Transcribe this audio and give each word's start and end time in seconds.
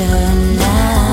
passion 0.00 0.56
now. 0.56 1.09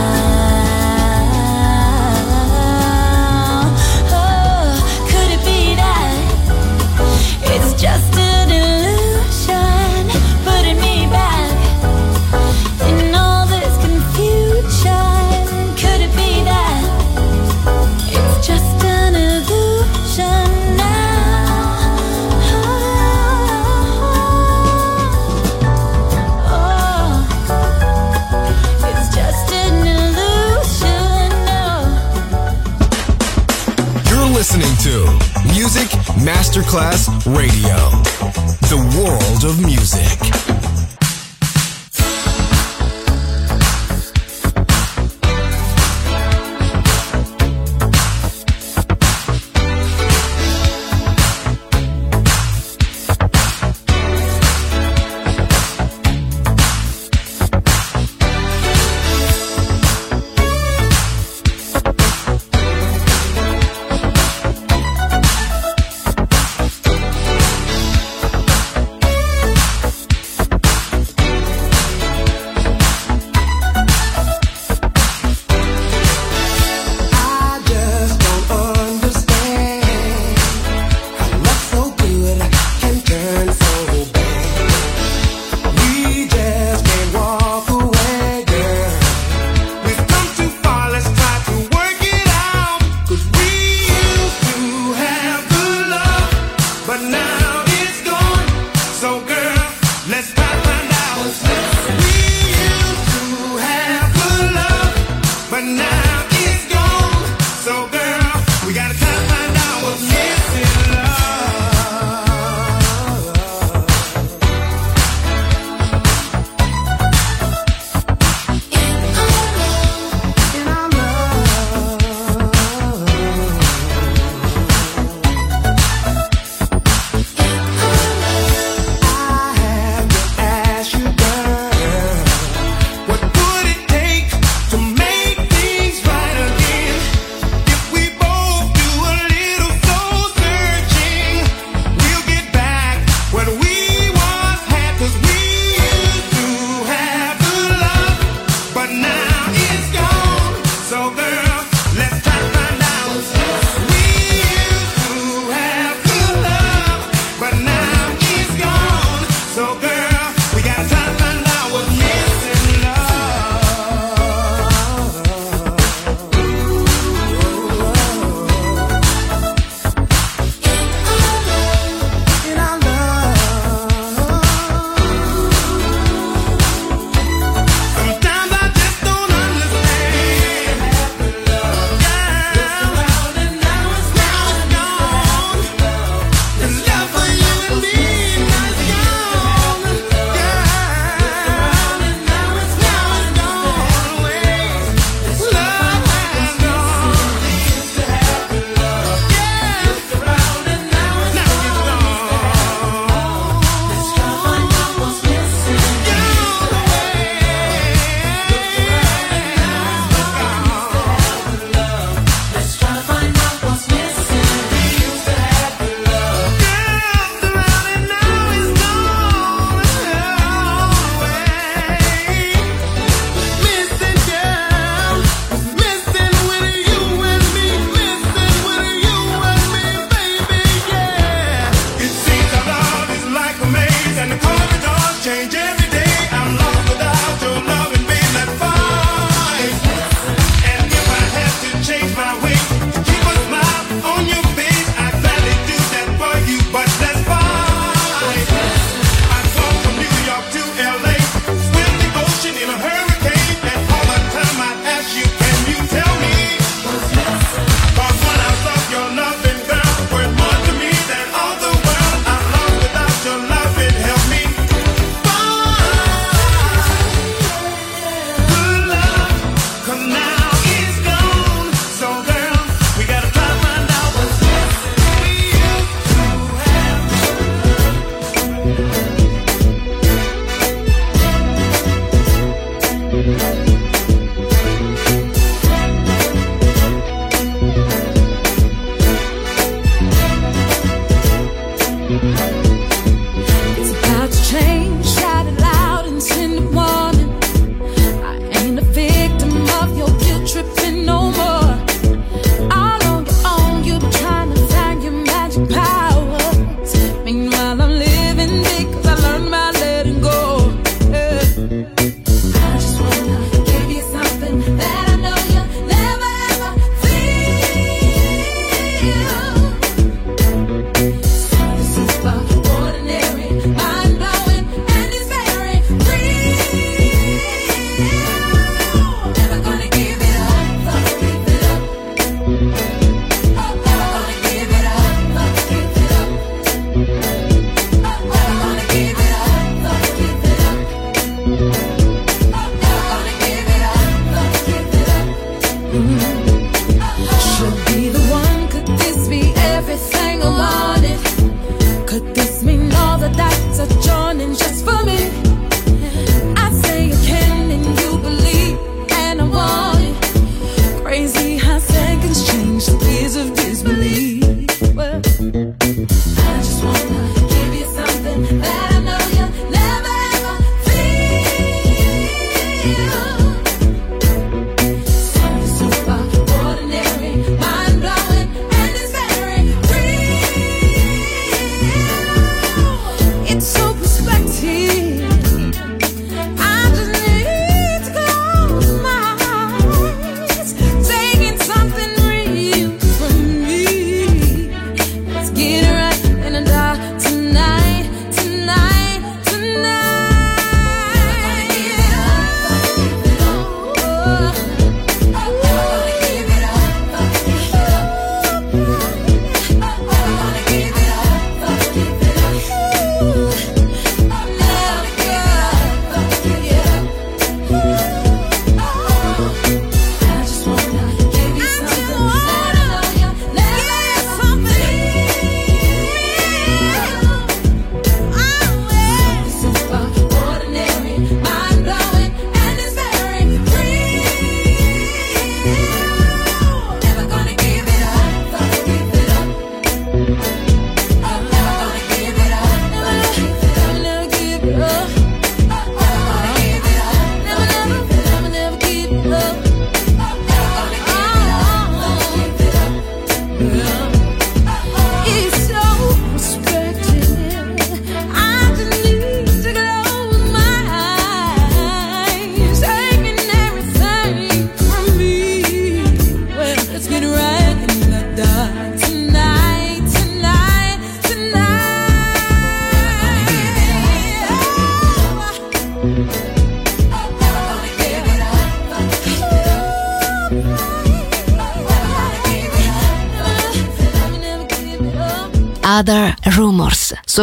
Class 36.77 37.09
Radio. 37.25 37.86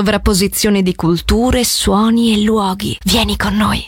Sovrapposizione 0.04 0.82
di 0.82 0.94
culture, 0.94 1.64
suoni 1.64 2.34
e 2.34 2.42
luoghi. 2.42 2.98
Vieni 3.04 3.38
con 3.38 3.56
noi. 3.56 3.86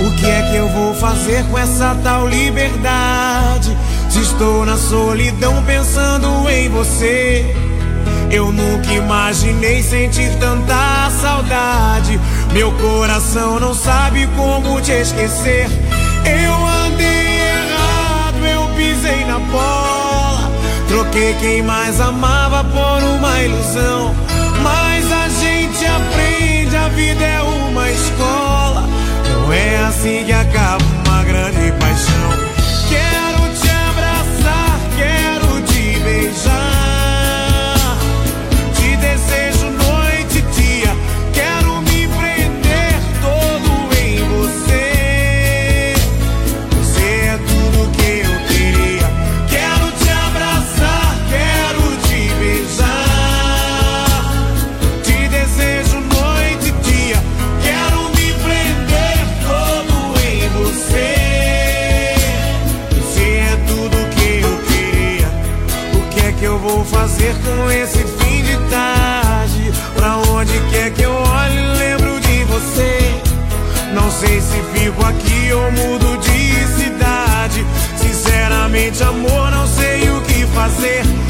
O 0.00 0.14
que 0.16 0.26
é 0.26 0.50
que 0.50 0.56
eu 0.56 0.68
vou 0.68 0.92
fazer 0.94 1.42
com 1.46 1.56
essa 1.56 1.94
tal 2.04 2.28
liberdade? 2.28 3.74
Se 4.10 4.20
estou 4.20 4.66
na 4.66 4.76
solidão 4.76 5.64
pensando 5.64 6.46
em 6.50 6.68
você. 6.68 7.71
Eu 8.32 8.50
nunca 8.50 8.90
imaginei 8.90 9.82
sentir 9.82 10.34
tanta 10.40 11.10
saudade. 11.20 12.18
Meu 12.54 12.72
coração 12.72 13.60
não 13.60 13.74
sabe 13.74 14.26
como 14.34 14.80
te 14.80 14.92
esquecer. 14.92 15.66
Eu 16.24 16.66
andei 16.66 17.40
errado, 17.40 18.46
eu 18.46 18.74
pisei 18.74 19.26
na 19.26 19.38
bola. 19.38 20.50
Troquei 20.88 21.34
quem 21.40 21.62
mais 21.62 22.00
amava 22.00 22.64
por 22.64 23.02
uma 23.02 23.42
ilusão. 23.42 24.14
Mas 24.62 25.12
a 25.12 25.28
gente 25.28 25.84
aprende, 25.84 26.74
a 26.74 26.88
vida 26.88 27.22
é 27.22 27.42
uma 27.42 27.90
escola. 27.90 28.88
Não 29.30 29.52
é 29.52 29.76
assim 29.84 30.24
que 30.24 30.32
acaba 30.32 30.82
uma 31.06 31.22
grande 31.22 31.70
paixão. 31.72 32.52
fazer 32.92 33.21
com 67.44 67.70
esse 67.70 67.98
fim 67.98 68.42
de 68.42 68.56
tarde? 68.70 69.72
Pra 69.94 70.16
onde 70.16 70.52
quer 70.70 70.90
que 70.92 71.02
eu 71.02 71.12
olhe, 71.12 71.60
lembro 71.78 72.20
de 72.20 72.44
você. 72.44 72.98
Não 73.94 74.10
sei 74.10 74.40
se 74.40 74.62
fico 74.72 75.04
aqui 75.04 75.52
ou 75.52 75.70
mudo 75.72 76.18
de 76.18 76.82
cidade. 76.82 77.66
Sinceramente, 77.96 79.02
amor, 79.02 79.50
não 79.50 79.66
sei 79.66 80.08
o 80.10 80.20
que 80.22 80.46
fazer. 80.54 81.21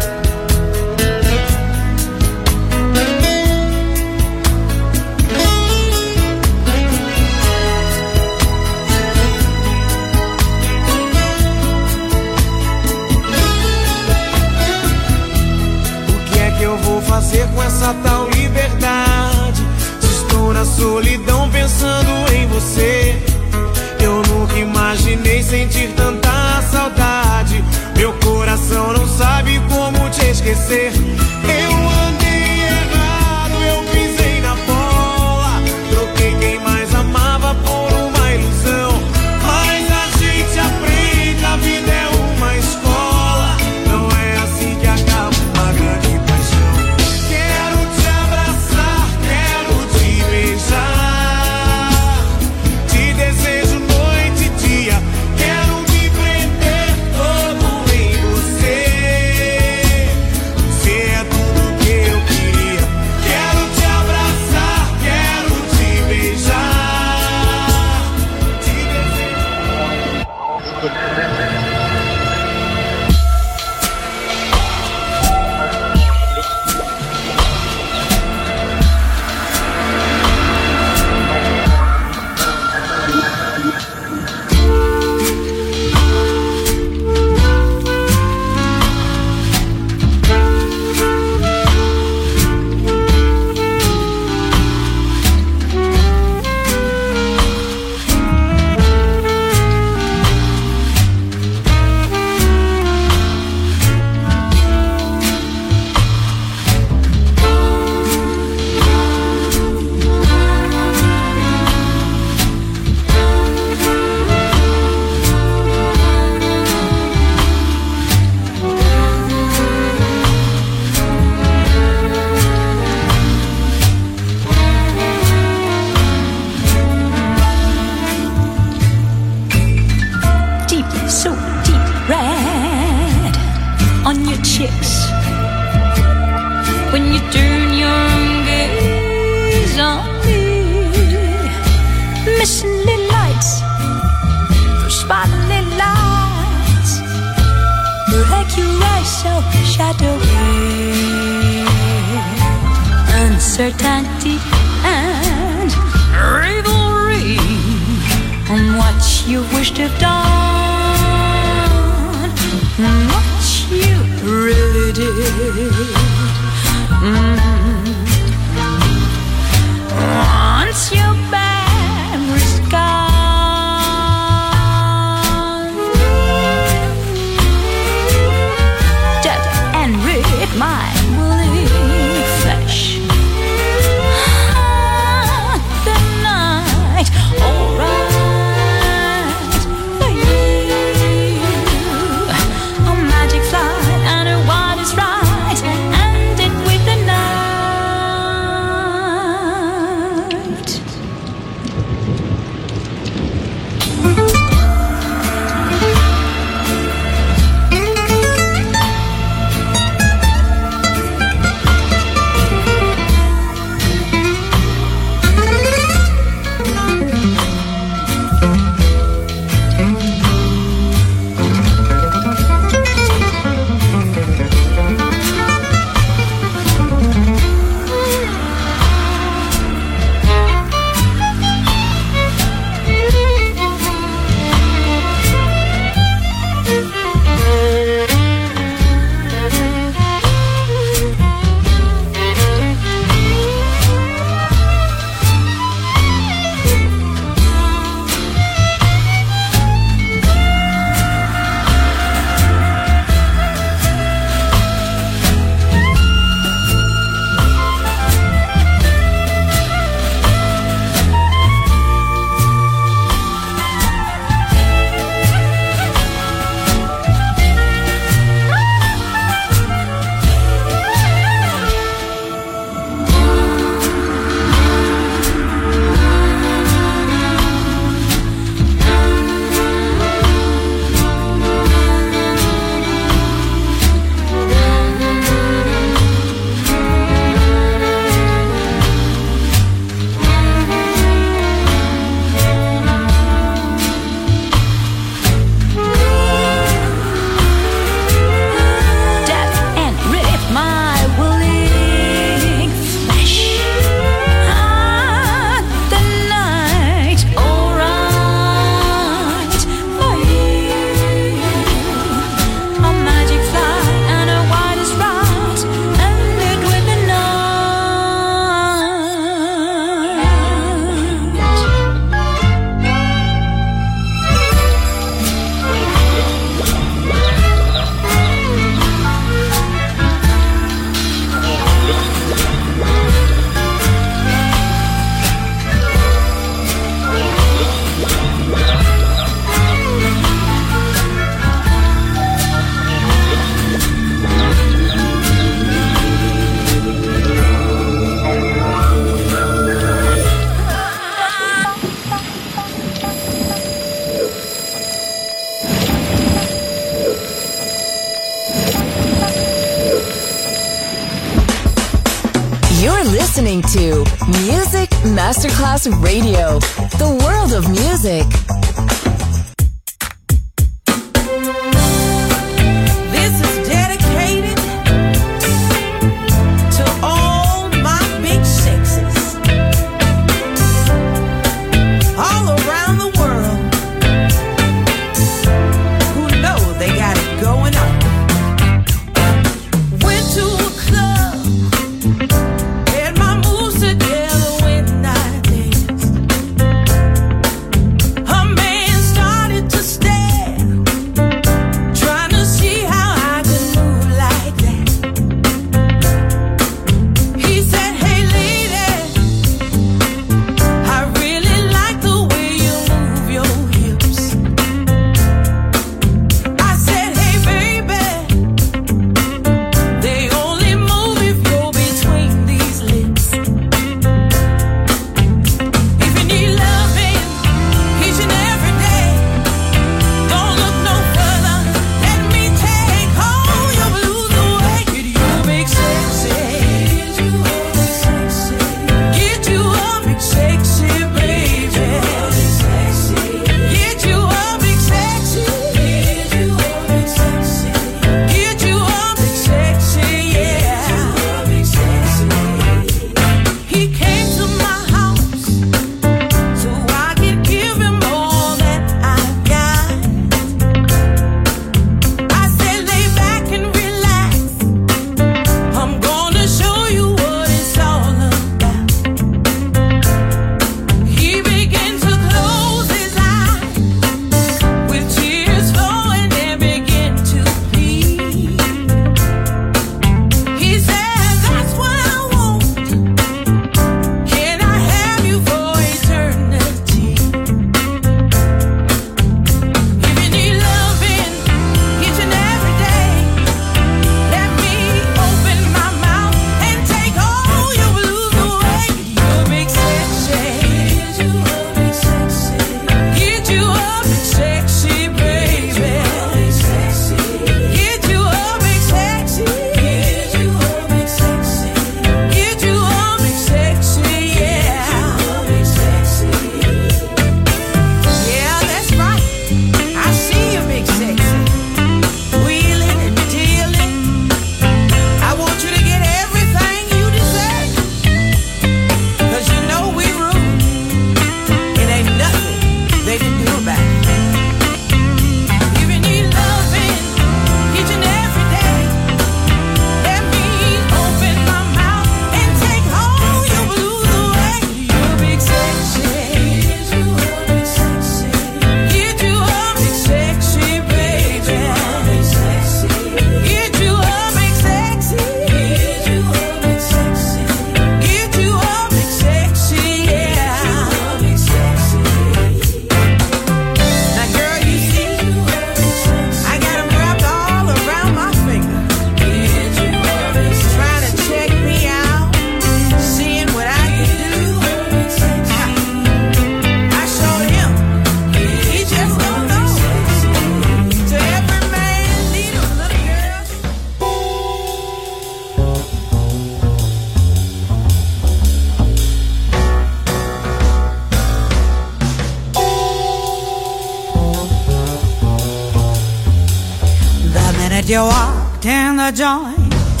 You 597.90 598.02
walked 598.02 598.66
in 598.66 598.98
the 598.98 599.10
joint, 599.10 600.00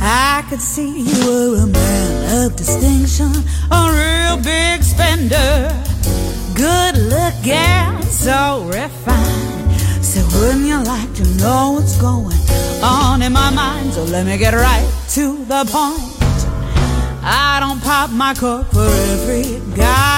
I 0.00 0.42
could 0.48 0.62
see 0.62 1.00
you 1.00 1.26
were 1.26 1.64
a 1.64 1.66
man 1.66 2.46
of 2.46 2.56
distinction, 2.56 3.30
a 3.70 3.80
real 4.00 4.36
big 4.42 4.82
spender. 4.82 5.68
Good 6.54 6.96
looking, 6.96 8.02
so 8.08 8.64
refined. 8.72 9.80
So 10.02 10.24
wouldn't 10.38 10.64
you 10.64 10.82
like 10.82 11.12
to 11.16 11.24
know 11.36 11.72
what's 11.72 12.00
going 12.00 12.40
on 12.82 13.20
in 13.20 13.34
my 13.34 13.50
mind? 13.50 13.92
So 13.92 14.04
let 14.04 14.24
me 14.24 14.38
get 14.38 14.54
right 14.54 14.90
to 15.10 15.44
the 15.44 15.66
point. 15.68 16.18
I 17.22 17.58
don't 17.60 17.82
pop 17.82 18.08
my 18.08 18.32
cork 18.32 18.70
for 18.70 18.88
every 19.12 19.60
guy 19.76 20.17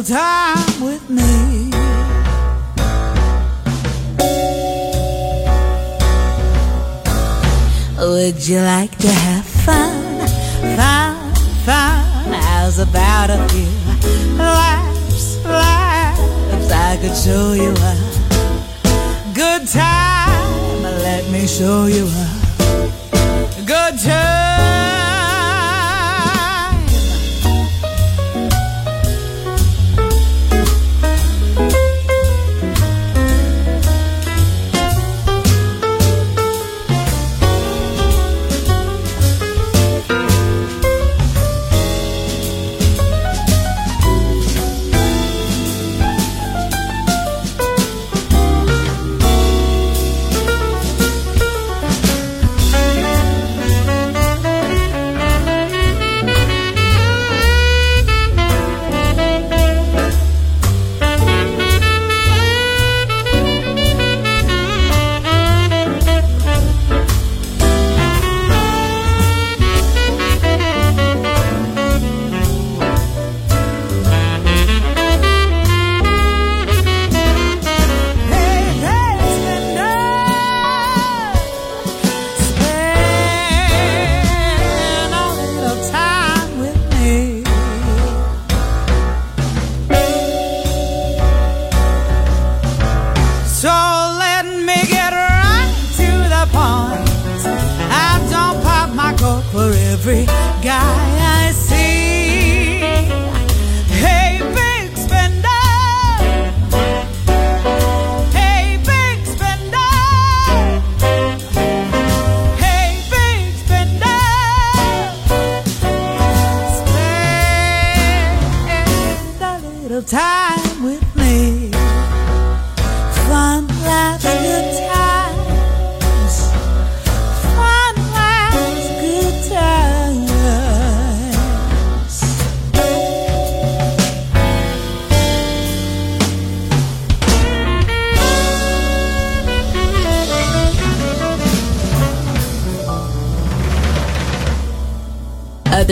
little 0.00 0.16
time 0.16 0.82
with 0.82 1.10
me. 1.10 1.70
Would 7.98 8.48
you 8.48 8.60
like 8.60 8.96
to 8.98 9.08
have 9.08 9.44
fun, 9.44 10.26
fun, 10.76 11.34
fun? 11.64 12.32
How's 12.32 12.78
about 12.78 13.30
a 13.30 13.46
few 13.48 14.38
laughs, 14.38 15.44
laughs? 15.44 16.72
I 16.72 16.98
could 17.00 17.16
show 17.16 17.52
you 17.52 17.72
a 17.72 19.32
good 19.34 19.66
time. 19.68 20.82
Let 20.82 21.30
me 21.30 21.46
show 21.46 21.86
you 21.86 22.06
a 22.06 22.39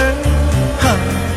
Huh. 0.00 1.27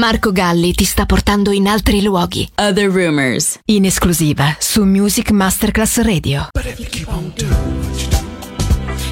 Marco 0.00 0.32
Galli 0.32 0.72
ti 0.72 0.86
sta 0.86 1.04
portando 1.04 1.50
in 1.50 1.66
altri 1.66 2.00
luoghi. 2.00 2.48
Other 2.54 2.90
Rumors. 2.90 3.58
In 3.66 3.84
esclusiva 3.84 4.56
su 4.58 4.84
Music 4.84 5.30
Masterclass 5.30 6.00
Radio. 6.00 6.48
But 6.54 6.64
if 6.64 6.78
you 6.78 6.88
keep 6.88 7.06
on 7.08 7.30
doing 7.34 7.84
what 7.84 8.00
you 8.00 8.08
do, 8.08 8.16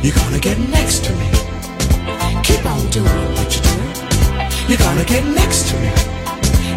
you're 0.01 0.19
gonna 0.19 0.39
get 0.39 0.57
next 0.71 1.05
to 1.05 1.13
me. 1.13 1.29
Keep 2.41 2.65
on 2.65 2.89
doing 2.89 3.35
what 3.35 3.55
you 3.55 3.61
do, 3.61 3.69
you're 4.67 4.83
gonna 4.83 5.05
get 5.05 5.25
next 5.25 5.69
to 5.69 5.77
me. 5.77 5.93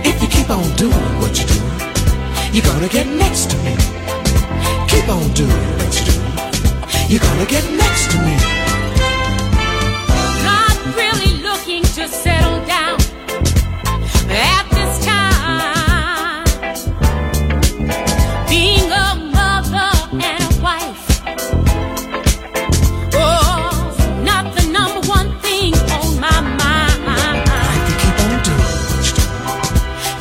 If 0.04 0.22
you 0.22 0.28
keep 0.28 0.50
on 0.50 0.76
doing 0.76 1.20
what 1.22 1.40
you 1.40 1.46
do, 1.48 1.62
you're 2.52 2.66
gonna 2.66 2.90
get 2.90 3.08
next 3.08 3.50
to 3.52 3.58
me. 3.64 3.78
Keep 4.88 5.08
on 5.08 5.32
doing 5.32 5.78
what 5.78 5.96
you 5.96 6.04
do, 6.04 6.20
you're 7.08 7.24
gonna 7.24 7.46
get 7.46 7.64
next 7.72 8.12
to 8.12 8.18
me. 8.18 8.61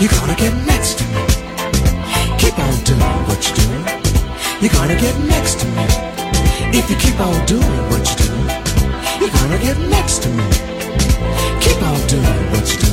You're 0.01 0.11
gonna 0.18 0.34
get 0.34 0.55
next 0.64 0.98
to 0.98 1.05
me. 1.12 1.20
Keep 2.38 2.59
on 2.59 2.74
doing 2.84 3.20
what 3.28 3.40
you 3.46 3.55
do, 3.55 3.68
you're 4.62 4.72
gonna 4.72 4.96
get 4.96 5.14
next 5.28 5.61
to 5.61 5.66
me. 5.66 5.84
If 6.72 6.88
you 6.88 6.96
keep 6.96 7.20
on 7.20 7.44
doing 7.44 7.82
what 7.90 8.09
you 8.09 8.16
do, 8.24 8.32
you're 9.20 9.34
gonna 9.38 9.59
get 9.59 9.76
next 9.90 10.22
to 10.22 10.30
me. 10.30 10.44
Keep 11.61 11.82
on 11.82 12.01
doing 12.07 12.51
what 12.51 12.64
you 12.72 12.78
do, 12.80 12.92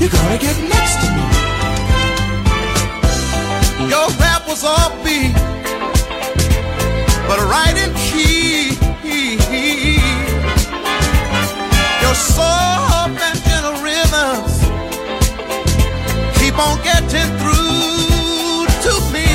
you're 0.00 0.14
gonna 0.18 0.38
get 0.38 0.56
next 0.74 0.96
to 1.02 1.08
me. 1.16 1.24
Your 3.92 4.08
rap 4.18 4.48
was 4.48 4.64
all 4.64 4.90
beat, 5.04 5.34
but 7.28 7.38
right 7.54 7.76
in 7.76 7.92
key. 7.94 8.78
Your 12.00 12.14
soft 12.14 12.85
keep 16.56 16.66
on 16.66 16.82
getting 16.82 17.36
through 17.36 18.64
to 18.84 18.92
me. 19.12 19.28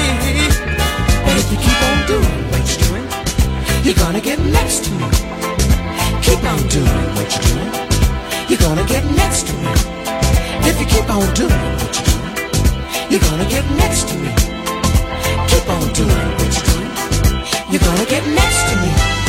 But 1.24 1.38
if 1.38 1.52
you 1.52 1.58
keep 1.58 1.82
on 1.84 2.08
doing 2.08 2.42
what 2.50 2.66
you're 2.66 2.88
doing, 2.88 3.08
you're 3.84 3.96
gonna 3.96 4.22
get 4.22 4.40
next 4.40 4.86
to 4.86 4.92
me. 4.92 5.06
Keep 6.24 6.44
on 6.44 6.68
doing 6.68 7.06
what 7.16 7.30
you're 7.32 7.46
doing, 7.46 7.72
you're 8.50 8.60
gonna 8.60 8.86
get 8.88 9.06
next 9.16 9.46
to 9.48 9.54
me. 9.54 9.70
If 10.66 10.80
you 10.80 10.88
keep 10.88 11.10
on 11.10 11.32
doing 11.36 11.62
what 11.78 11.94
you're 11.96 12.10
doing, 12.10 13.12
you're 13.12 13.26
gonna 13.30 13.50
get 13.50 13.66
next 13.78 14.08
to 14.10 14.16
me. 14.18 14.34
Keep 15.48 15.70
on 15.70 15.94
doing 15.94 16.30
what 16.40 16.52
you're 16.56 16.68
doing, 16.74 16.92
you're 17.70 17.86
gonna 17.86 18.06
get 18.06 18.26
next 18.26 18.62
to 18.70 18.76
me. 18.82 19.21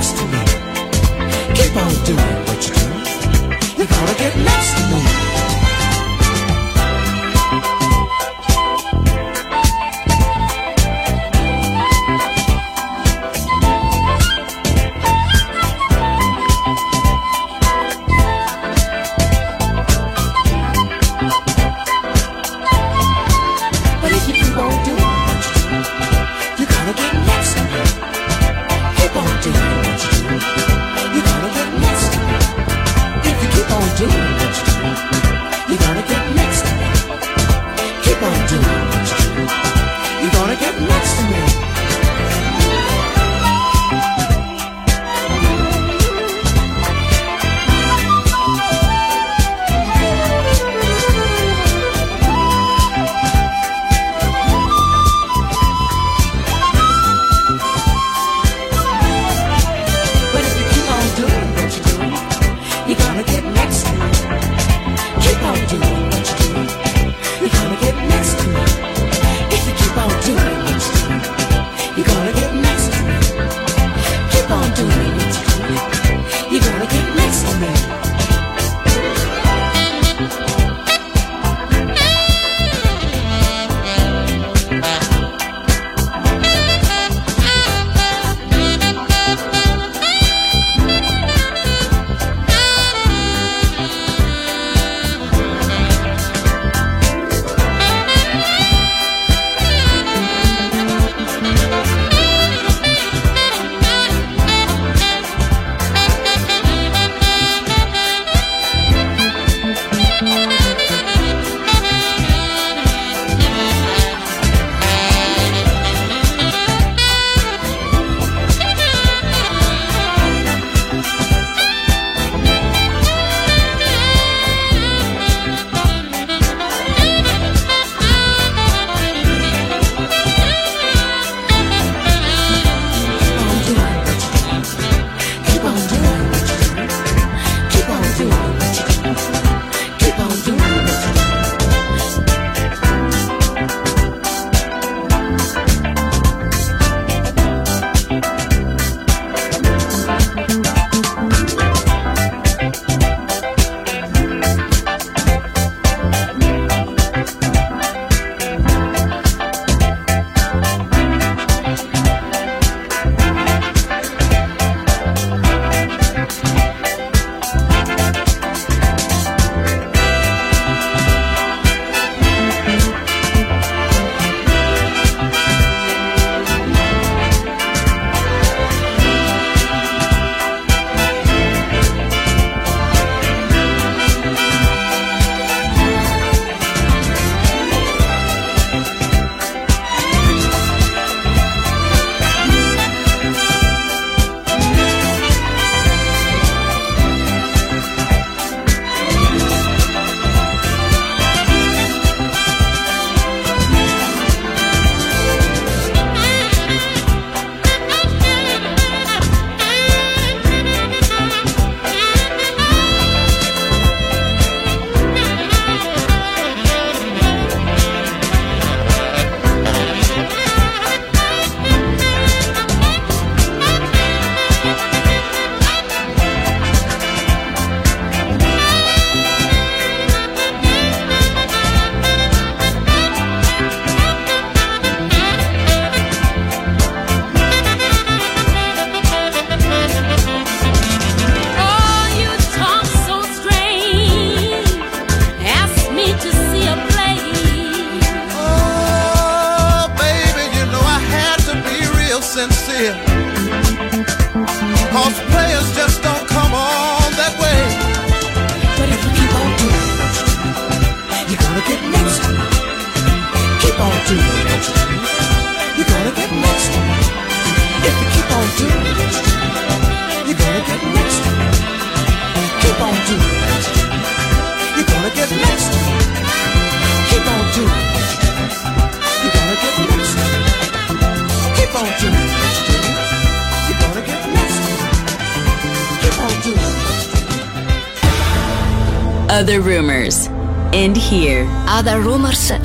Next 0.00 0.16
to 0.16 0.24
me. 0.24 0.38
Keep 1.54 1.76
on 1.76 1.92
doing 2.04 2.36
what 2.46 2.66
you 2.66 2.74
do, 2.74 2.86
you're 3.76 3.86
gonna 3.86 4.14
get 4.14 4.34
next 4.36 4.74
to 4.78 4.94
me. 4.94 5.29